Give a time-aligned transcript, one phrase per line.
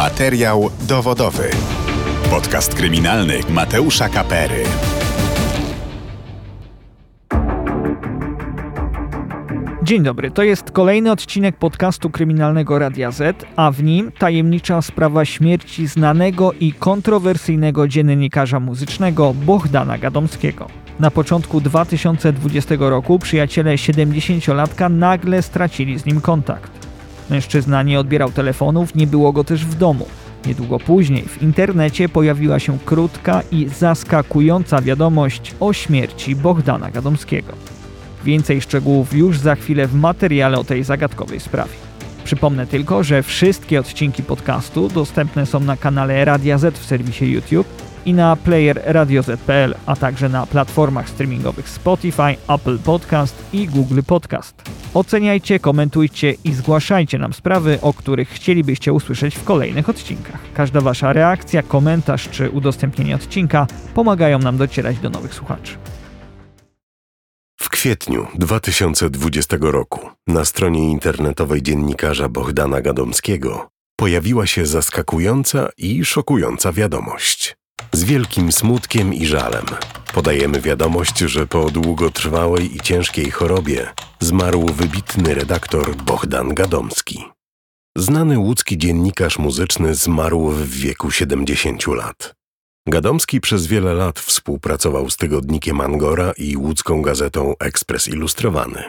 [0.00, 1.50] Materiał dowodowy.
[2.30, 4.64] Podcast kryminalny Mateusza Kapery.
[9.82, 15.24] Dzień dobry, to jest kolejny odcinek podcastu kryminalnego Radia Z, a w nim tajemnicza sprawa
[15.24, 20.66] śmierci znanego i kontrowersyjnego dziennikarza muzycznego Bohdana Gadomskiego.
[21.00, 26.89] Na początku 2020 roku przyjaciele 70-latka nagle stracili z nim kontakt.
[27.30, 30.06] Mężczyzna nie odbierał telefonów, nie było go też w domu.
[30.46, 37.52] Niedługo później w internecie pojawiła się krótka i zaskakująca wiadomość o śmierci Bohdana Gadomskiego.
[38.24, 41.72] Więcej szczegółów już za chwilę w materiale o tej zagadkowej sprawie.
[42.24, 47.66] Przypomnę tylko, że wszystkie odcinki podcastu dostępne są na kanale Radia Z w serwisie YouTube
[48.06, 54.79] i na player radioz.pl, a także na platformach streamingowych Spotify, Apple Podcast i Google Podcast.
[54.94, 60.40] Oceniajcie, komentujcie i zgłaszajcie nam sprawy, o których chcielibyście usłyszeć w kolejnych odcinkach.
[60.54, 65.76] Każda Wasza reakcja, komentarz czy udostępnienie odcinka pomagają nam docierać do nowych słuchaczy.
[67.60, 76.72] W kwietniu 2020 roku na stronie internetowej dziennikarza Bohdana Gadomskiego pojawiła się zaskakująca i szokująca
[76.72, 77.59] wiadomość.
[77.92, 79.64] Z wielkim smutkiem i żalem
[80.14, 83.88] podajemy wiadomość, że po długotrwałej i ciężkiej chorobie
[84.20, 87.24] zmarł wybitny redaktor Bohdan Gadomski.
[87.96, 92.34] Znany łódzki dziennikarz muzyczny zmarł w wieku 70 lat.
[92.88, 98.84] Gadomski przez wiele lat współpracował z tygodnikiem Angora i łódzką gazetą Ekspres Ilustrowany.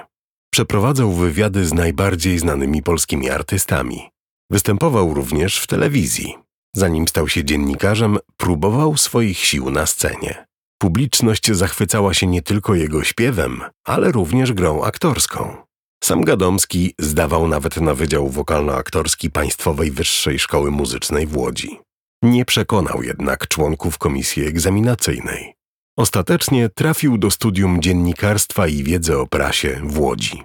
[0.54, 4.10] Przeprowadzał wywiady z najbardziej znanymi polskimi artystami.
[4.52, 6.36] Występował również w telewizji.
[6.76, 10.46] Zanim stał się dziennikarzem, próbował swoich sił na scenie.
[10.82, 15.56] Publiczność zachwycała się nie tylko jego śpiewem, ale również grą aktorską.
[16.04, 21.80] Sam Gadomski zdawał nawet na Wydział Wokalno-Aktorski Państwowej Wyższej Szkoły Muzycznej w Łodzi.
[22.24, 25.54] Nie przekonał jednak członków komisji egzaminacyjnej.
[25.98, 30.44] Ostatecznie trafił do studium dziennikarstwa i wiedzy o prasie w Łodzi.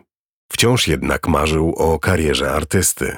[0.52, 3.16] Wciąż jednak marzył o karierze artysty.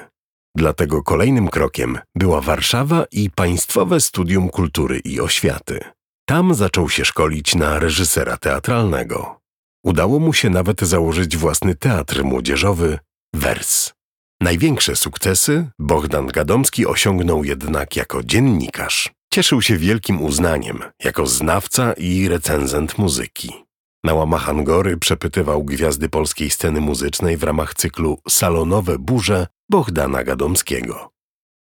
[0.58, 5.80] Dlatego kolejnym krokiem była Warszawa i Państwowe Studium Kultury i Oświaty.
[6.28, 9.41] Tam zaczął się szkolić na reżysera teatralnego.
[9.84, 12.98] Udało mu się nawet założyć własny teatr młodzieżowy
[13.34, 13.92] Wers.
[14.41, 19.10] Największe sukcesy Bohdan Gadomski osiągnął jednak jako dziennikarz.
[19.32, 23.52] Cieszył się wielkim uznaniem jako znawca i recenzent muzyki.
[24.04, 31.10] Na łamach Angory przepytywał gwiazdy polskiej sceny muzycznej w ramach cyklu Salonowe burze Bohdana Gadomskiego.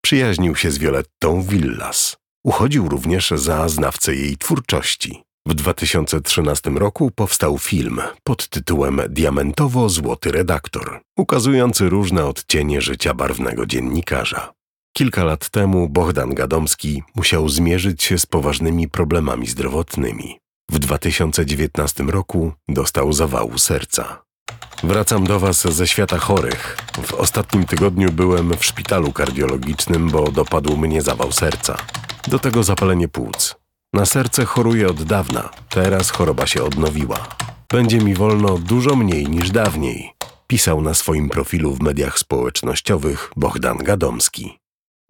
[0.03, 2.17] Przyjaźnił się z Violettą Villas.
[2.43, 5.23] Uchodził również za znawcę jej twórczości.
[5.47, 14.53] W 2013 roku powstał film pod tytułem Diamentowo-Złoty Redaktor, ukazujący różne odcienie życia barwnego dziennikarza.
[14.97, 20.39] Kilka lat temu Bohdan Gadomski musiał zmierzyć się z poważnymi problemami zdrowotnymi.
[20.71, 24.23] W 2019 roku dostał zawału serca.
[24.83, 26.77] Wracam do Was ze świata chorych.
[27.03, 31.77] W ostatnim tygodniu byłem w szpitalu kardiologicznym, bo dopadł mnie zawał serca.
[32.27, 33.55] Do tego zapalenie płuc.
[33.93, 37.27] Na serce choruję od dawna, teraz choroba się odnowiła.
[37.69, 40.13] Będzie mi wolno dużo mniej niż dawniej,
[40.47, 44.59] pisał na swoim profilu w mediach społecznościowych Bohdan Gadomski.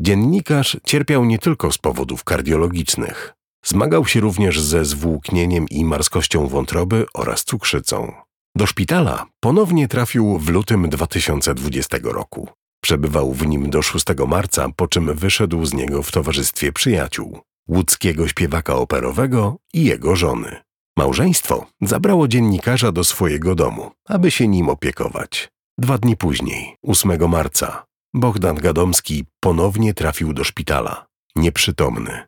[0.01, 3.33] Dziennikarz cierpiał nie tylko z powodów kardiologicznych.
[3.65, 8.13] Zmagał się również ze zwłóknieniem i marskością wątroby oraz cukrzycą.
[8.55, 12.49] Do szpitala ponownie trafił w lutym 2020 roku.
[12.83, 17.39] Przebywał w nim do 6 marca, po czym wyszedł z niego w towarzystwie przyjaciół,
[17.69, 20.61] łódzkiego śpiewaka operowego i jego żony.
[20.97, 25.49] Małżeństwo zabrało dziennikarza do swojego domu, aby się nim opiekować.
[25.77, 32.23] Dwa dni później, 8 marca, Bohdan Gadomski ponownie trafił do szpitala, nieprzytomny,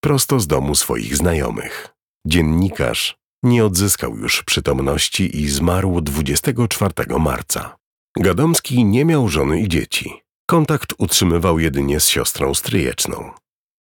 [0.00, 1.88] prosto z domu swoich znajomych.
[2.26, 7.76] Dziennikarz nie odzyskał już przytomności i zmarł 24 marca.
[8.16, 10.12] Gadomski nie miał żony i dzieci.
[10.46, 13.30] Kontakt utrzymywał jedynie z siostrą stryjeczną.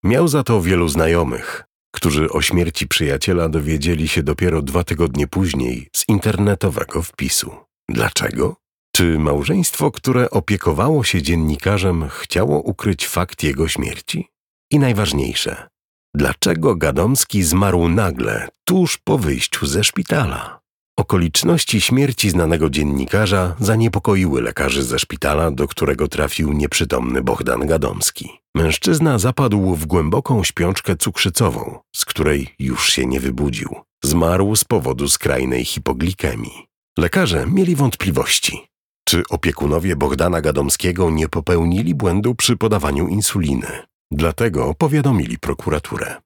[0.04, 1.64] Miał za to wielu znajomych,
[1.94, 7.50] którzy o śmierci przyjaciela dowiedzieli się dopiero dwa tygodnie później z internetowego wpisu.
[7.88, 8.56] Dlaczego?
[8.94, 14.28] Czy małżeństwo, które opiekowało się dziennikarzem, chciało ukryć fakt jego śmierci?
[14.70, 15.69] I najważniejsze,
[16.14, 20.60] dlaczego Gadomski zmarł nagle, tuż po wyjściu ze szpitala?
[20.98, 28.30] Okoliczności śmierci znanego dziennikarza zaniepokoiły lekarzy ze szpitala, do którego trafił nieprzytomny Bohdan Gadomski.
[28.54, 33.68] Mężczyzna zapadł w głęboką śpiączkę cukrzycową, z której już się nie wybudził.
[34.04, 36.66] Zmarł z powodu skrajnej hipoglikemii.
[36.98, 38.66] Lekarze mieli wątpliwości.
[39.08, 43.91] Czy opiekunowie Bohdana Gadomskiego nie popełnili błędu przy podawaniu insuliny?
[44.14, 46.16] Dlatego powiadomili prokuraturę.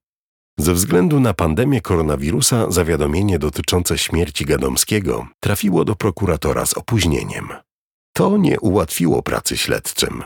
[0.58, 7.48] Ze względu na pandemię koronawirusa zawiadomienie dotyczące śmierci Gadomskiego trafiło do prokuratora z opóźnieniem.
[8.12, 10.24] To nie ułatwiło pracy śledczym.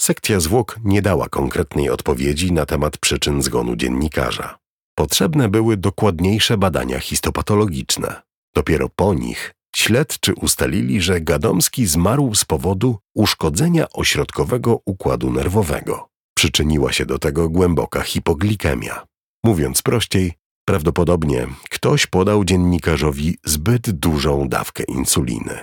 [0.00, 4.58] Sekcja zwłok nie dała konkretnej odpowiedzi na temat przyczyn zgonu dziennikarza.
[4.94, 8.22] Potrzebne były dokładniejsze badania histopatologiczne.
[8.54, 16.08] Dopiero po nich śledczy ustalili, że Gadomski zmarł z powodu uszkodzenia ośrodkowego układu nerwowego.
[16.38, 19.06] Przyczyniła się do tego głęboka hipoglikemia.
[19.44, 20.32] Mówiąc prościej,
[20.64, 25.58] prawdopodobnie ktoś podał dziennikarzowi zbyt dużą dawkę insuliny.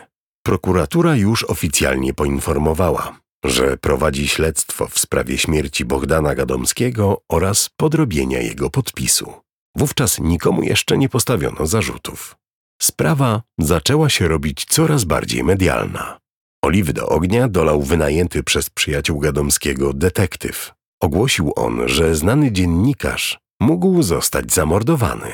[0.46, 8.70] Prokuratura już oficjalnie poinformowała, że prowadzi śledztwo w sprawie śmierci Bogdana Gadomskiego oraz podrobienia jego
[8.70, 9.34] podpisu.
[9.78, 12.36] Wówczas nikomu jeszcze nie postawiono zarzutów.
[12.82, 16.20] Sprawa zaczęła się robić coraz bardziej medialna.
[16.66, 20.74] Oliwy do ognia dolał wynajęty przez przyjaciół Gadomskiego detektyw.
[21.02, 25.32] Ogłosił on, że znany dziennikarz mógł zostać zamordowany.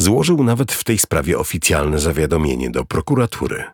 [0.00, 3.64] Złożył nawet w tej sprawie oficjalne zawiadomienie do prokuratury.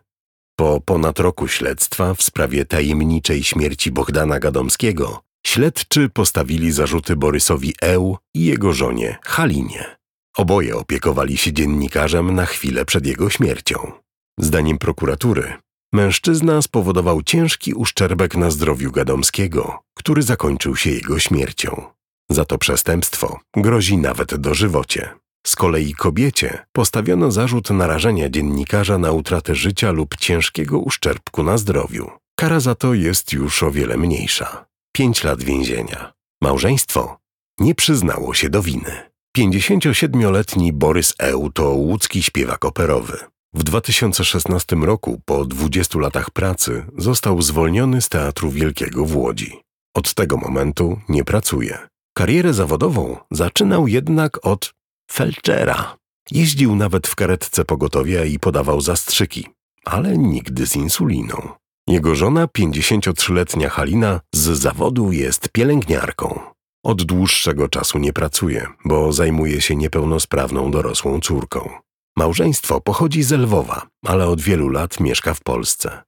[0.59, 8.17] Po ponad roku śledztwa w sprawie tajemniczej śmierci Bogdana Gadomskiego śledczy postawili zarzuty Borysowi Eł
[8.35, 9.97] i jego żonie Halinie.
[10.37, 13.91] Oboje opiekowali się dziennikarzem na chwilę przed jego śmiercią.
[14.39, 15.53] Zdaniem prokuratury,
[15.93, 21.83] mężczyzna spowodował ciężki uszczerbek na zdrowiu Gadomskiego, który zakończył się jego śmiercią.
[22.29, 25.09] Za to przestępstwo grozi nawet dożywocie.
[25.47, 32.11] Z kolei kobiecie postawiono zarzut narażenia dziennikarza na utratę życia lub ciężkiego uszczerbku na zdrowiu.
[32.39, 34.65] Kara za to jest już o wiele mniejsza.
[34.91, 36.13] Pięć lat więzienia.
[36.41, 37.17] Małżeństwo
[37.59, 39.11] nie przyznało się do winy.
[39.37, 43.17] 57-letni Borys Eł to łódzki śpiewak operowy.
[43.57, 49.61] W 2016 roku, po 20 latach pracy, został zwolniony z Teatru Wielkiego w Łodzi.
[49.95, 51.77] Od tego momentu nie pracuje.
[52.17, 54.73] Karierę zawodową zaczynał jednak od
[55.11, 55.97] felczera.
[56.31, 59.47] Jeździł nawet w karetce pogotowia i podawał zastrzyki,
[59.85, 61.49] ale nigdy z insuliną.
[61.87, 66.39] Jego żona, 53-letnia Halina, z zawodu jest pielęgniarką.
[66.83, 71.86] Od dłuższego czasu nie pracuje, bo zajmuje się niepełnosprawną dorosłą córką.
[72.17, 76.03] Małżeństwo pochodzi z Lwowa, ale od wielu lat mieszka w Polsce.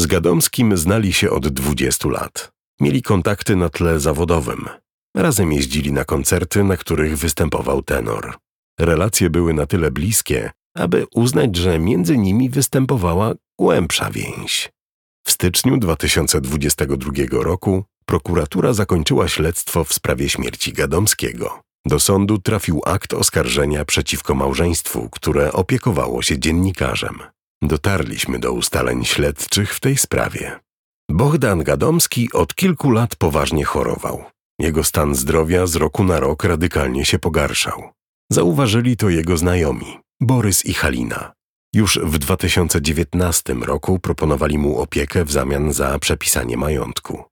[0.00, 2.52] Z Gadomskim znali się od 20 lat.
[2.80, 4.68] Mieli kontakty na tle zawodowym.
[5.16, 8.36] Razem jeździli na koncerty, na których występował tenor.
[8.80, 14.72] Relacje były na tyle bliskie, aby uznać, że między nimi występowała głębsza więź.
[15.26, 21.63] W styczniu 2022 roku prokuratura zakończyła śledztwo w sprawie śmierci Gadomskiego.
[21.86, 27.18] Do sądu trafił akt oskarżenia przeciwko małżeństwu, które opiekowało się dziennikarzem.
[27.62, 30.60] Dotarliśmy do ustaleń śledczych w tej sprawie.
[31.10, 34.24] Bohdan Gadomski od kilku lat poważnie chorował.
[34.60, 37.90] Jego stan zdrowia z roku na rok radykalnie się pogarszał.
[38.32, 41.32] Zauważyli to jego znajomi, Borys i Halina.
[41.74, 47.24] Już w 2019 roku proponowali mu opiekę w zamian za przepisanie majątku.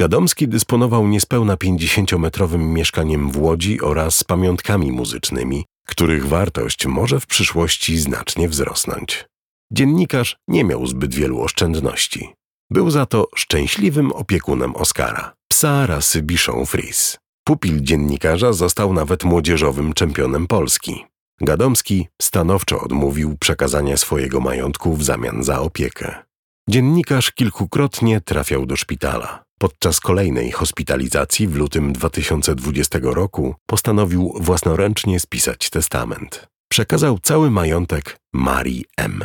[0.00, 7.98] Gadomski dysponował niespełna 50-metrowym mieszkaniem w Łodzi oraz pamiątkami muzycznymi, których wartość może w przyszłości
[7.98, 9.24] znacznie wzrosnąć.
[9.72, 12.32] Dziennikarz nie miał zbyt wielu oszczędności.
[12.70, 17.18] Był za to szczęśliwym opiekunem Oscara, psa rasy Bichon Frise.
[17.44, 21.04] Pupil dziennikarza został nawet młodzieżowym czempionem Polski.
[21.40, 26.24] Gadomski stanowczo odmówił przekazania swojego majątku w zamian za opiekę.
[26.68, 29.42] Dziennikarz kilkukrotnie trafiał do szpitala.
[29.58, 36.46] Podczas kolejnej hospitalizacji w lutym 2020 roku postanowił własnoręcznie spisać testament.
[36.70, 39.24] Przekazał cały majątek Marii M.,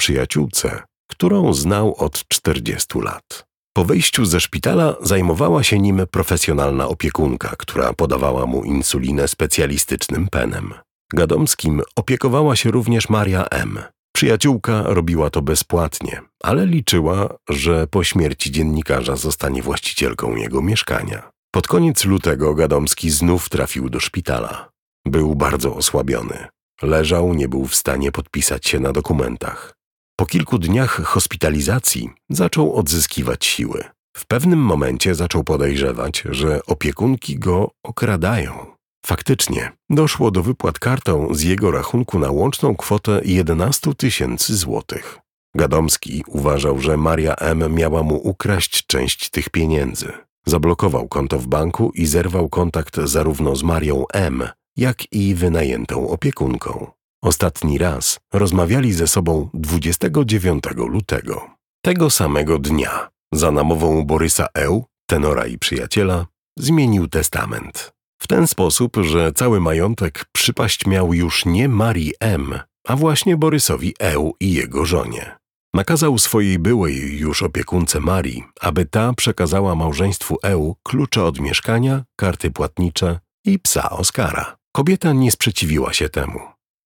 [0.00, 3.44] przyjaciółce, którą znał od 40 lat.
[3.72, 10.74] Po wyjściu ze szpitala zajmowała się nim profesjonalna opiekunka, która podawała mu insulinę specjalistycznym penem.
[11.12, 13.78] Gadomskim opiekowała się również Maria M.
[14.20, 21.30] Przyjaciółka robiła to bezpłatnie, ale liczyła, że po śmierci dziennikarza zostanie właścicielką jego mieszkania.
[21.50, 24.70] Pod koniec lutego Gadomski znów trafił do szpitala.
[25.06, 26.46] Był bardzo osłabiony.
[26.82, 29.74] Leżał, nie był w stanie podpisać się na dokumentach.
[30.16, 33.84] Po kilku dniach hospitalizacji zaczął odzyskiwać siły.
[34.16, 38.79] W pewnym momencie zaczął podejrzewać, że opiekunki go okradają.
[39.06, 45.18] Faktycznie doszło do wypłat kartą z jego rachunku na łączną kwotę 11 tysięcy złotych.
[45.54, 47.74] Gadomski uważał, że Maria M.
[47.74, 50.12] miała mu ukraść część tych pieniędzy.
[50.46, 56.86] Zablokował konto w banku i zerwał kontakt zarówno z Marią M., jak i wynajętą opiekunką.
[57.22, 61.50] Ostatni raz rozmawiali ze sobą 29 lutego.
[61.84, 66.26] Tego samego dnia, za namową Borysa Eł, tenora i przyjaciela,
[66.58, 67.92] zmienił testament.
[68.30, 72.58] Ten sposób, że cały majątek przypaść miał już nie Marii M.,
[72.88, 75.36] a właśnie Borysowi Eł i jego żonie.
[75.74, 82.50] Nakazał swojej byłej już opiekunce Marii, aby ta przekazała małżeństwu Eł klucze od mieszkania, karty
[82.50, 84.56] płatnicze i psa Oskara.
[84.76, 86.40] Kobieta nie sprzeciwiła się temu.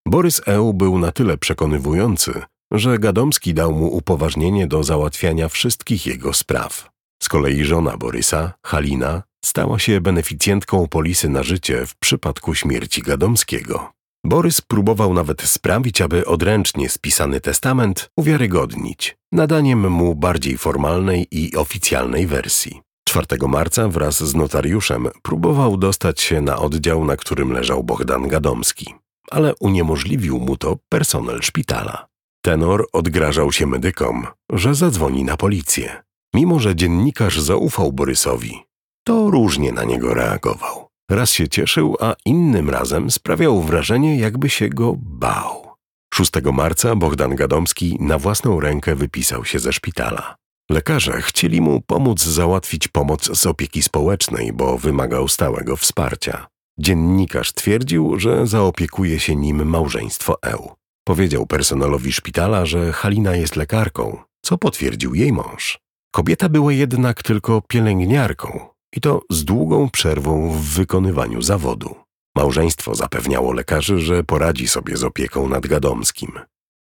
[0.08, 6.32] Borys Eł był na tyle przekonywujący, że Gadomski dał mu upoważnienie do załatwiania wszystkich jego
[6.32, 6.90] spraw.
[7.22, 13.92] Z kolei żona Borysa, Halina, stała się beneficjentką polisy na życie w przypadku śmierci Gadomskiego.
[14.26, 22.26] Borys próbował nawet sprawić, aby odręcznie spisany testament uwiarygodnić, nadaniem mu bardziej formalnej i oficjalnej
[22.26, 22.80] wersji.
[23.08, 28.94] 4 marca wraz z notariuszem próbował dostać się na oddział, na którym leżał Bogdan Gadomski,
[29.30, 32.06] ale uniemożliwił mu to personel szpitala.
[32.44, 36.02] Tenor odgrażał się medykom, że zadzwoni na policję.
[36.34, 38.62] Mimo, że dziennikarz zaufał Borysowi,
[39.04, 40.87] to różnie na niego reagował.
[41.11, 45.75] Raz się cieszył, a innym razem sprawiał wrażenie, jakby się go bał.
[46.14, 50.37] 6 marca Bogdan Gadomski na własną rękę wypisał się ze szpitala.
[50.70, 56.46] Lekarze chcieli mu pomóc załatwić pomoc z opieki społecznej, bo wymagał stałego wsparcia.
[56.78, 60.73] Dziennikarz twierdził, że zaopiekuje się nim małżeństwo Eł.
[61.06, 65.78] Powiedział personelowi szpitala, że Halina jest lekarką, co potwierdził jej mąż.
[66.14, 71.94] Kobieta była jednak tylko pielęgniarką i to z długą przerwą w wykonywaniu zawodu.
[72.36, 76.32] Małżeństwo zapewniało lekarzy, że poradzi sobie z opieką nad Gadomskim.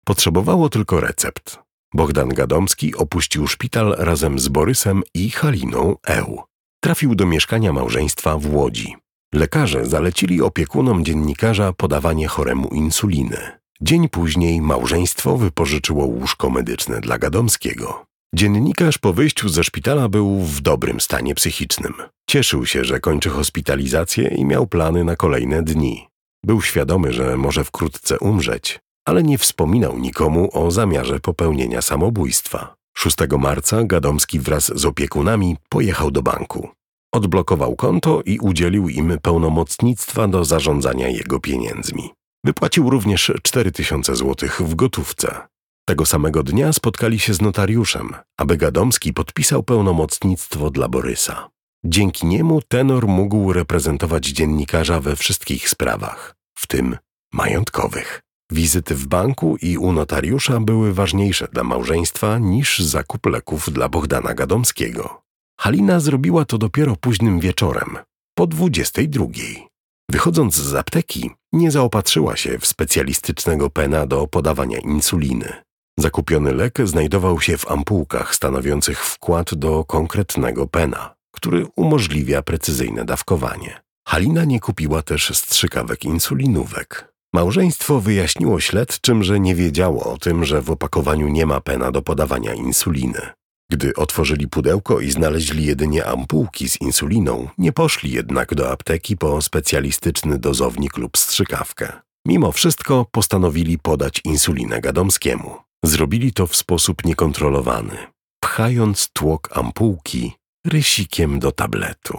[0.04, 1.58] Potrzebowało tylko recept.
[1.94, 6.42] Bogdan Gadomski opuścił szpital razem z Borysem i Haliną Eł.
[6.80, 8.96] Trafił do mieszkania małżeństwa w Łodzi.
[9.34, 13.60] Lekarze zalecili opiekunom dziennikarza podawanie choremu insuliny.
[13.80, 18.09] Dzień później małżeństwo wypożyczyło łóżko medyczne dla Gadomskiego.
[18.34, 21.94] Dziennikarz po wyjściu ze szpitala był w dobrym stanie psychicznym.
[22.28, 26.08] Cieszył się, że kończy hospitalizację i miał plany na kolejne dni.
[26.44, 32.74] Był świadomy, że może wkrótce umrzeć, ale nie wspominał nikomu o zamiarze popełnienia samobójstwa.
[32.96, 36.68] 6 marca Gadomski wraz z opiekunami pojechał do banku.
[37.14, 42.10] Odblokował konto i udzielił im pełnomocnictwa do zarządzania jego pieniędzmi.
[42.44, 45.49] Wypłacił również 4000 zł w gotówce.
[45.90, 51.48] Tego samego dnia spotkali się z notariuszem, aby Gadomski podpisał pełnomocnictwo dla Borysa.
[51.84, 56.96] Dzięki niemu tenor mógł reprezentować dziennikarza we wszystkich sprawach, w tym
[57.32, 58.20] majątkowych.
[58.52, 64.34] Wizyty w banku i u notariusza były ważniejsze dla małżeństwa niż zakup leków dla Bogdana
[64.34, 65.22] Gadomskiego.
[65.60, 67.98] Halina zrobiła to dopiero późnym wieczorem,
[68.34, 69.66] po dwudziestej drugiej.
[70.10, 75.69] Wychodząc z apteki, nie zaopatrzyła się w specjalistycznego pena do podawania insuliny.
[75.98, 83.80] Zakupiony lek znajdował się w ampułkach stanowiących wkład do konkretnego pena, który umożliwia precyzyjne dawkowanie.
[84.08, 87.12] Halina nie kupiła też strzykawek insulinówek.
[87.34, 92.02] Małżeństwo wyjaśniło śledczym, że nie wiedziało o tym, że w opakowaniu nie ma pena do
[92.02, 93.20] podawania insuliny.
[93.72, 99.42] Gdy otworzyli pudełko i znaleźli jedynie ampułki z insuliną, nie poszli jednak do apteki po
[99.42, 101.92] specjalistyczny dozownik lub strzykawkę.
[102.26, 105.69] Mimo wszystko postanowili podać insulinę Gadomskiemu.
[105.84, 107.96] Zrobili to w sposób niekontrolowany,
[108.40, 110.32] pchając tłok ampułki
[110.66, 112.18] rysikiem do tabletu.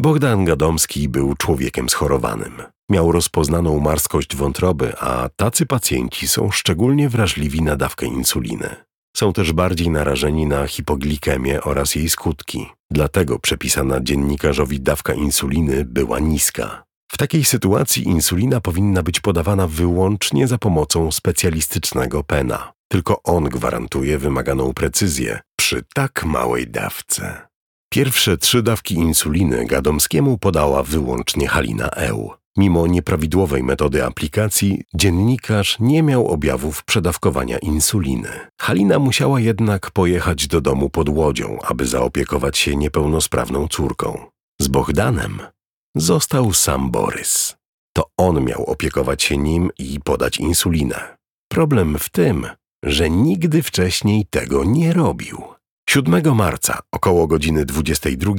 [0.00, 2.62] Bogdan Gadomski był człowiekiem schorowanym.
[2.90, 8.76] Miał rozpoznaną marskość wątroby, a tacy pacjenci są szczególnie wrażliwi na dawkę insuliny.
[9.16, 12.66] Są też bardziej narażeni na hipoglikemię oraz jej skutki.
[12.90, 16.84] Dlatego przepisana dziennikarzowi dawka insuliny była niska.
[17.12, 22.72] W takiej sytuacji insulina powinna być podawana wyłącznie za pomocą specjalistycznego pena.
[22.94, 27.48] Tylko on gwarantuje wymaganą precyzję przy tak małej dawce.
[27.92, 32.32] Pierwsze trzy dawki insuliny Gadomskiemu podała wyłącznie Halina Eł.
[32.56, 38.28] Mimo nieprawidłowej metody aplikacji, dziennikarz nie miał objawów przedawkowania insuliny.
[38.60, 44.26] Halina musiała jednak pojechać do domu pod łodzią, aby zaopiekować się niepełnosprawną córką.
[44.60, 45.38] Z Bohdanem
[45.96, 47.56] został sam Borys.
[47.96, 51.16] To on miał opiekować się nim i podać insulinę.
[51.48, 52.46] Problem w tym,
[52.84, 55.42] że nigdy wcześniej tego nie robił.
[55.90, 58.34] 7 marca, około godziny 22,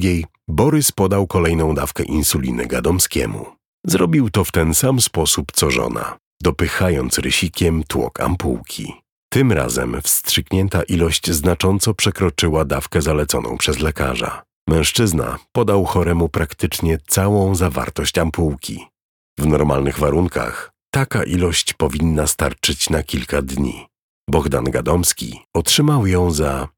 [0.48, 3.46] Borys podał kolejną dawkę insuliny Gadomskiemu.
[3.86, 8.94] Zrobił to w ten sam sposób co żona, dopychając rysikiem tłok ampułki.
[9.32, 14.42] Tym razem wstrzyknięta ilość znacząco przekroczyła dawkę zaleconą przez lekarza.
[14.68, 18.86] Mężczyzna podał choremu praktycznie całą zawartość ampułki.
[19.38, 23.86] W normalnych warunkach taka ilość powinna starczyć na kilka dni.
[24.30, 26.68] Bogdan Gadomski otrzymał ją za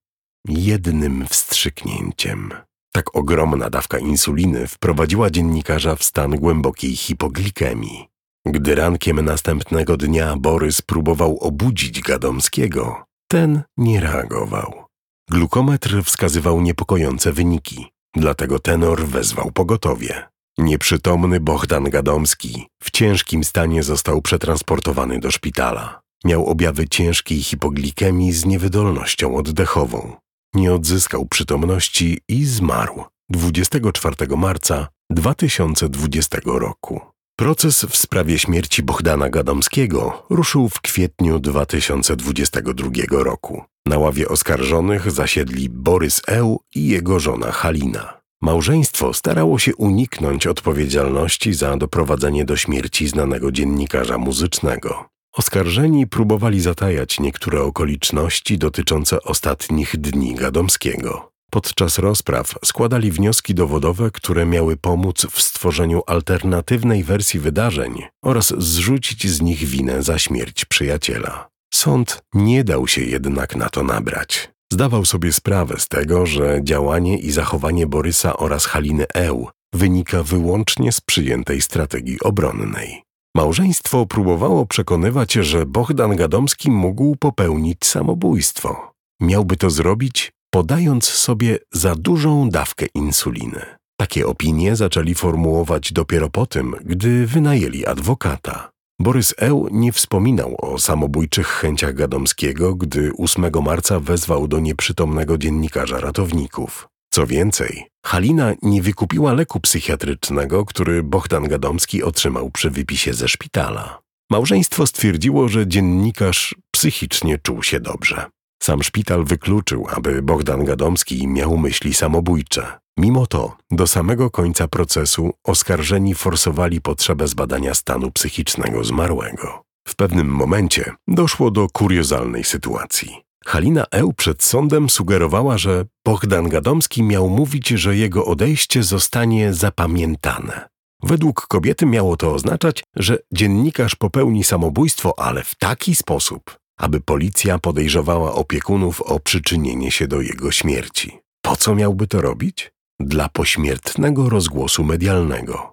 [0.48, 2.52] jednym wstrzyknięciem.
[2.92, 8.08] Tak ogromna dawka insuliny wprowadziła dziennikarza w stan głębokiej hipoglikemii.
[8.46, 14.84] Gdy rankiem następnego dnia Borys próbował obudzić Gadomskiego, ten nie reagował.
[15.30, 17.86] Glukometr wskazywał niepokojące wyniki,
[18.16, 20.28] dlatego tenor wezwał pogotowie.
[20.58, 26.07] Nieprzytomny Bohdan Gadomski w ciężkim stanie został przetransportowany do szpitala.
[26.24, 30.16] Miał objawy ciężkiej hipoglikemii z niewydolnością oddechową.
[30.54, 37.00] Nie odzyskał przytomności i zmarł 24 marca 2020 roku.
[37.38, 43.62] Proces w sprawie śmierci Bohdana Gadomskiego ruszył w kwietniu 2022 roku.
[43.86, 48.20] Na ławie oskarżonych zasiedli Borys Eł i jego żona Halina.
[48.42, 55.08] Małżeństwo starało się uniknąć odpowiedzialności za doprowadzenie do śmierci znanego dziennikarza muzycznego.
[55.38, 61.32] Oskarżeni próbowali zatajać niektóre okoliczności dotyczące ostatnich dni Gadomskiego.
[61.50, 69.26] Podczas rozpraw składali wnioski dowodowe, które miały pomóc w stworzeniu alternatywnej wersji wydarzeń oraz zrzucić
[69.26, 71.48] z nich winę za śmierć przyjaciela.
[71.74, 74.50] Sąd nie dał się jednak na to nabrać.
[74.72, 80.92] Zdawał sobie sprawę z tego, że działanie i zachowanie Borysa oraz Haliny Eł wynika wyłącznie
[80.92, 83.07] z przyjętej strategii obronnej.
[83.38, 88.92] Małżeństwo próbowało przekonywać, że Bohdan Gadomski mógł popełnić samobójstwo.
[89.20, 93.60] Miałby to zrobić, podając sobie za dużą dawkę insuliny.
[94.00, 98.70] Takie opinie zaczęli formułować dopiero po tym, gdy wynajęli adwokata.
[99.00, 106.00] Borys Eł nie wspominał o samobójczych chęciach Gadomskiego, gdy 8 marca wezwał do nieprzytomnego dziennikarza
[106.00, 106.88] ratowników.
[107.18, 113.98] Co więcej, Halina nie wykupiła leku psychiatrycznego, który Bohdan Gadomski otrzymał przy wypisie ze szpitala.
[114.30, 118.24] Małżeństwo stwierdziło, że dziennikarz psychicznie czuł się dobrze.
[118.62, 122.78] Sam szpital wykluczył, aby Bogdan Gadomski miał myśli samobójcze.
[122.98, 129.62] Mimo to, do samego końca procesu oskarżeni forsowali potrzebę zbadania stanu psychicznego zmarłego.
[129.88, 133.27] W pewnym momencie doszło do kuriozalnej sytuacji.
[133.48, 140.68] Halina Eł przed sądem sugerowała, że Bogdan Gadomski miał mówić, że jego odejście zostanie zapamiętane.
[141.02, 147.58] Według kobiety miało to oznaczać, że dziennikarz popełni samobójstwo, ale w taki sposób, aby policja
[147.58, 151.18] podejrzewała opiekunów o przyczynienie się do jego śmierci.
[151.42, 152.72] Po co miałby to robić?
[153.00, 155.72] Dla pośmiertnego rozgłosu medialnego,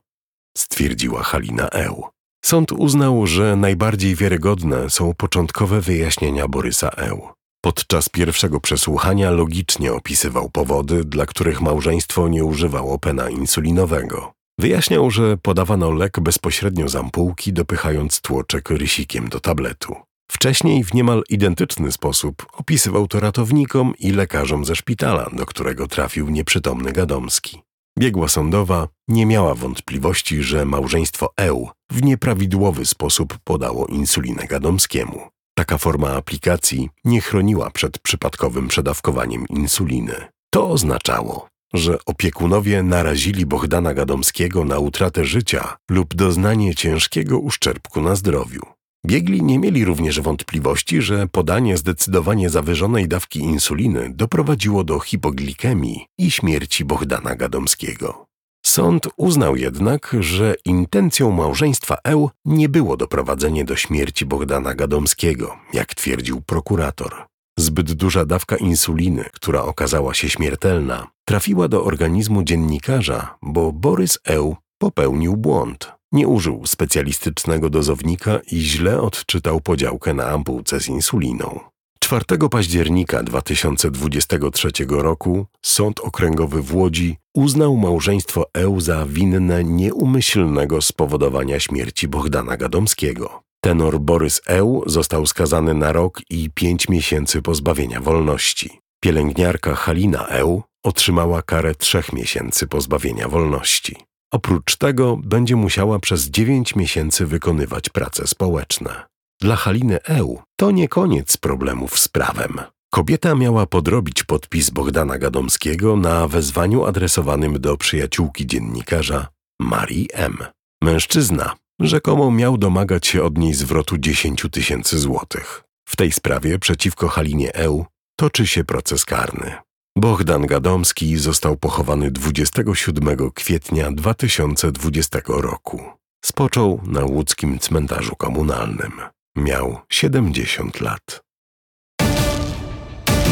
[0.57, 2.03] stwierdziła Halina Eł.
[2.45, 7.35] Sąd uznał, że najbardziej wiarygodne są początkowe wyjaśnienia Borysa Eł.
[7.65, 14.33] Podczas pierwszego przesłuchania logicznie opisywał powody, dla których małżeństwo nie używało pena insulinowego.
[14.59, 19.95] Wyjaśniał, że podawano lek bezpośrednio z ampułki, dopychając tłoczek rysikiem do tabletu.
[20.31, 26.29] Wcześniej w niemal identyczny sposób opisywał to ratownikom i lekarzom ze szpitala, do którego trafił
[26.29, 27.61] nieprzytomny Gadomski.
[27.99, 35.34] Biegła sądowa nie miała wątpliwości, że małżeństwo Eł w nieprawidłowy sposób podało insulinę Gadomskiemu.
[35.57, 40.15] Taka forma aplikacji nie chroniła przed przypadkowym przedawkowaniem insuliny.
[40.49, 48.15] To oznaczało, że opiekunowie narazili Bohdana Gadomskiego na utratę życia lub doznanie ciężkiego uszczerbku na
[48.15, 48.61] zdrowiu.
[49.05, 56.31] Biegli nie mieli również wątpliwości, że podanie zdecydowanie zawyżonej dawki insuliny doprowadziło do hipoglikemii i
[56.31, 58.24] śmierci Bohdana Gadomskiego.
[58.65, 65.95] Sąd uznał jednak, że intencją małżeństwa Eł nie było doprowadzenie do śmierci Bohdana Gadomskiego, jak
[65.95, 67.25] twierdził prokurator.
[67.59, 74.55] Zbyt duża dawka insuliny, która okazała się śmiertelna, trafiła do organizmu dziennikarza, bo Borys Eł
[74.77, 75.91] popełnił błąd.
[76.11, 81.59] Nie użył specjalistycznego dozownika i źle odczytał podziałkę na ampułce z insuliną.
[82.05, 91.59] 4 października 2023 roku Sąd Okręgowy w Łodzi uznał małżeństwo Eł za winne nieumyślnego spowodowania
[91.59, 93.41] śmierci Bohdana Gadomskiego.
[93.61, 98.79] Tenor Borys Eł został skazany na rok i pięć miesięcy pozbawienia wolności.
[98.99, 103.95] Pielęgniarka Halina Eł otrzymała karę trzech miesięcy pozbawienia wolności.
[104.31, 109.05] Oprócz tego będzie musiała przez dziewięć miesięcy wykonywać prace społeczne.
[109.41, 112.59] Dla Haliny Eł to nie koniec problemów z prawem.
[112.93, 119.27] Kobieta miała podrobić podpis Bogdana Gadomskiego na wezwaniu adresowanym do przyjaciółki dziennikarza
[119.59, 120.37] Marii M.
[120.83, 125.63] Mężczyzna rzekomo miał domagać się od niej zwrotu 10 tysięcy złotych.
[125.87, 127.85] W tej sprawie przeciwko Halinie Eł
[128.19, 129.53] toczy się proces karny.
[129.97, 135.83] Bohdan Gadomski został pochowany 27 kwietnia 2020 roku.
[136.25, 138.91] Spoczął na łódzkim cmentarzu komunalnym.
[139.37, 141.21] Miał 70 lat.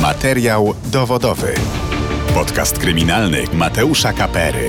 [0.01, 1.53] Materiał dowodowy.
[2.33, 4.67] Podcast kryminalny Mateusza Kapery.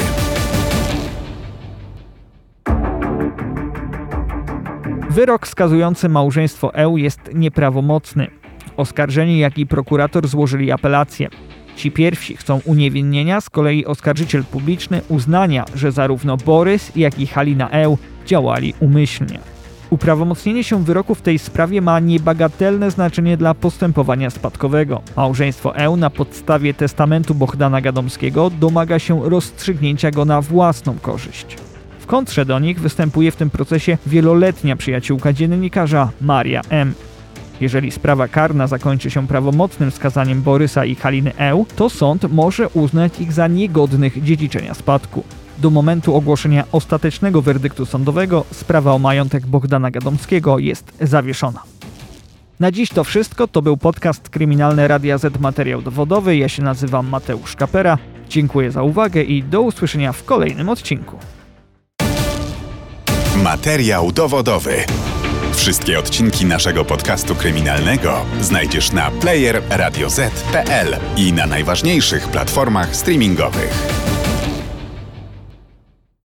[5.10, 8.30] Wyrok skazujący małżeństwo EU jest nieprawomocny.
[8.76, 11.28] Oskarżeni, jak i prokurator złożyli apelację.
[11.76, 17.70] Ci pierwsi chcą uniewinnienia, z kolei oskarżyciel publiczny uznania, że zarówno Borys, jak i Halina
[17.70, 19.53] EU działali umyślnie.
[19.90, 25.02] Uprawomocnienie się wyroku w tej sprawie ma niebagatelne znaczenie dla postępowania spadkowego.
[25.16, 31.56] Małżeństwo EU na podstawie testamentu Bohdana Gadomskiego domaga się rozstrzygnięcia go na własną korzyść.
[31.98, 36.94] W kontrze do nich występuje w tym procesie wieloletnia przyjaciółka dziennikarza Maria M.
[37.60, 43.20] Jeżeli sprawa karna zakończy się prawomocnym skazaniem Borysa i Haliny Eł, to sąd może uznać
[43.20, 45.24] ich za niegodnych dziedziczenia spadku.
[45.58, 51.62] Do momentu ogłoszenia ostatecznego werdyktu sądowego sprawa o majątek Bogdana Gadomskiego jest zawieszona.
[52.60, 53.48] Na dziś to wszystko.
[53.48, 56.36] To był podcast Kryminalny Radia Z Materiał Dowodowy.
[56.36, 57.98] Ja się nazywam Mateusz Kapera.
[58.28, 61.16] Dziękuję za uwagę i do usłyszenia w kolejnym odcinku.
[63.42, 64.74] Materiał dowodowy.
[65.52, 74.04] Wszystkie odcinki naszego podcastu kryminalnego znajdziesz na player radioz.pl i na najważniejszych platformach streamingowych.